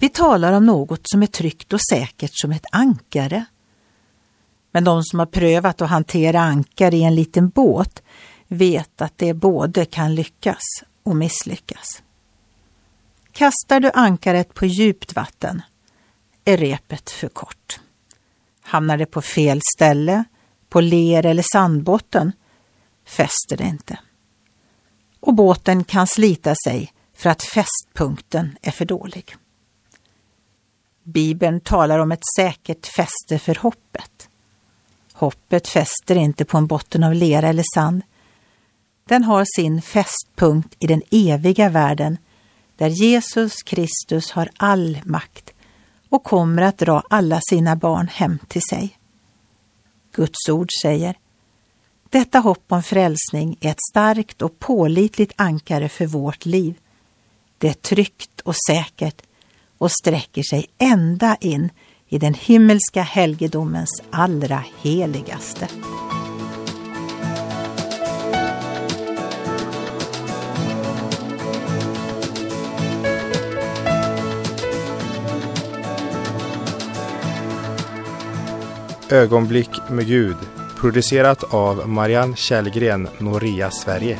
Vi 0.00 0.08
talar 0.08 0.52
om 0.52 0.66
något 0.66 1.00
som 1.04 1.22
är 1.22 1.26
tryggt 1.26 1.72
och 1.72 1.80
säkert 1.90 2.30
som 2.34 2.52
ett 2.52 2.66
ankare. 2.72 3.44
Men 4.72 4.84
de 4.84 5.02
som 5.02 5.18
har 5.18 5.26
prövat 5.26 5.82
att 5.82 5.90
hantera 5.90 6.40
ankare 6.40 6.96
i 6.96 7.02
en 7.02 7.14
liten 7.14 7.48
båt 7.48 8.02
vet 8.48 9.02
att 9.02 9.18
det 9.18 9.34
både 9.34 9.84
kan 9.84 10.14
lyckas 10.14 10.62
och 11.02 11.16
misslyckas. 11.16 12.02
Kastar 13.32 13.80
du 13.80 13.90
ankaret 13.94 14.54
på 14.54 14.66
djupt 14.66 15.16
vatten 15.16 15.62
är 16.44 16.56
repet 16.56 17.10
för 17.10 17.28
kort. 17.28 17.80
Hamnar 18.62 18.98
det 18.98 19.06
på 19.06 19.22
fel 19.22 19.60
ställe, 19.76 20.24
på 20.68 20.80
ler 20.80 21.26
eller 21.26 21.44
sandbotten, 21.52 22.32
fäster 23.04 23.56
det 23.56 23.64
inte. 23.64 23.98
Och 25.20 25.34
båten 25.34 25.84
kan 25.84 26.06
slita 26.06 26.54
sig 26.64 26.92
för 27.14 27.30
att 27.30 27.42
fästpunkten 27.42 28.56
är 28.62 28.70
för 28.70 28.84
dålig. 28.84 29.36
Bibeln 31.02 31.60
talar 31.60 31.98
om 31.98 32.12
ett 32.12 32.24
säkert 32.36 32.86
fäste 32.86 33.38
för 33.38 33.54
hoppet. 33.54 34.28
Hoppet 35.12 35.68
fäster 35.68 36.16
inte 36.16 36.44
på 36.44 36.58
en 36.58 36.66
botten 36.66 37.04
av 37.04 37.14
lera 37.14 37.48
eller 37.48 37.64
sand. 37.74 38.02
Den 39.04 39.24
har 39.24 39.46
sin 39.56 39.82
fästpunkt 39.82 40.76
i 40.78 40.86
den 40.86 41.02
eviga 41.10 41.68
världen 41.68 42.18
där 42.76 42.88
Jesus 42.88 43.62
Kristus 43.62 44.30
har 44.30 44.50
all 44.56 45.00
makt 45.04 45.52
och 46.08 46.24
kommer 46.24 46.62
att 46.62 46.78
dra 46.78 47.02
alla 47.10 47.40
sina 47.50 47.76
barn 47.76 48.08
hem 48.08 48.38
till 48.48 48.62
sig. 48.62 48.98
Guds 50.12 50.48
ord 50.48 50.68
säger 50.82 51.18
Detta 52.08 52.38
hopp 52.38 52.64
om 52.68 52.82
frälsning 52.82 53.56
är 53.60 53.70
ett 53.70 53.82
starkt 53.90 54.42
och 54.42 54.58
pålitligt 54.58 55.32
ankare 55.36 55.88
för 55.88 56.06
vårt 56.06 56.46
liv. 56.46 56.74
Det 57.58 57.68
är 57.68 57.72
tryggt 57.72 58.40
och 58.40 58.56
säkert 58.66 59.22
och 59.80 59.90
sträcker 59.92 60.42
sig 60.42 60.66
ända 60.78 61.36
in 61.40 61.70
i 62.08 62.18
den 62.18 62.34
himmelska 62.34 63.02
helgedomens 63.02 64.02
allra 64.10 64.64
heligaste. 64.82 65.68
Ögonblick 79.10 79.70
med 79.90 80.06
Gud 80.06 80.36
producerat 80.80 81.54
av 81.54 81.88
Marianne 81.88 82.36
Källgren, 82.36 83.08
Noria 83.18 83.70
Sverige. 83.70 84.18